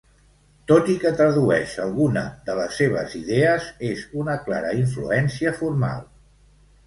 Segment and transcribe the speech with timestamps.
[0.69, 6.03] Tot i que tradueix alguna de les seves idees, és una clara influència formal.